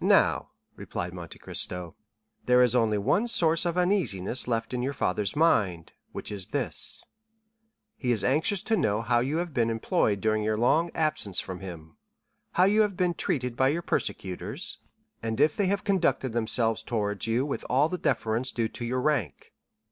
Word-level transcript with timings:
"Now," 0.00 0.50
replied 0.76 1.12
Monte 1.12 1.36
Cristo 1.40 1.96
"there 2.46 2.62
is 2.62 2.76
only 2.76 2.96
one 2.96 3.26
source 3.26 3.64
of 3.66 3.76
uneasiness 3.76 4.46
left 4.46 4.72
in 4.72 4.82
your 4.84 4.92
father's 4.92 5.34
mind, 5.34 5.92
which 6.12 6.30
is 6.30 6.46
this—he 6.46 8.12
is 8.12 8.22
anxious 8.22 8.62
to 8.62 8.76
know 8.76 9.02
how 9.02 9.18
you 9.18 9.38
have 9.38 9.52
been 9.52 9.70
employed 9.70 10.20
during 10.20 10.44
your 10.44 10.56
long 10.56 10.92
absence 10.94 11.40
from 11.40 11.58
him, 11.58 11.96
how 12.52 12.62
you 12.62 12.82
have 12.82 12.96
been 12.96 13.14
treated 13.14 13.56
by 13.56 13.66
your 13.66 13.82
persecutors, 13.82 14.78
and 15.24 15.40
if 15.40 15.56
they 15.56 15.66
have 15.66 15.82
conducted 15.82 16.30
themselves 16.32 16.80
towards 16.80 17.26
you 17.26 17.44
with 17.44 17.64
all 17.68 17.88
the 17.88 17.98
deference 17.98 18.52
due 18.52 18.68
to 18.68 18.84
your 18.84 19.00
rank. 19.00 19.52